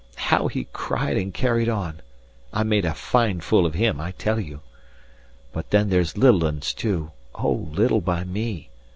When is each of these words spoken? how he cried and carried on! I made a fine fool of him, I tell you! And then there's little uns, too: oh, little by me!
how 0.15 0.47
he 0.47 0.63
cried 0.73 1.15
and 1.15 1.31
carried 1.31 1.69
on! 1.69 2.01
I 2.51 2.63
made 2.63 2.85
a 2.85 2.93
fine 2.95 3.39
fool 3.39 3.67
of 3.67 3.75
him, 3.75 3.99
I 4.01 4.13
tell 4.13 4.39
you! 4.39 4.61
And 5.53 5.63
then 5.69 5.89
there's 5.91 6.17
little 6.17 6.43
uns, 6.43 6.73
too: 6.73 7.11
oh, 7.35 7.67
little 7.71 8.01
by 8.01 8.23
me! 8.23 8.71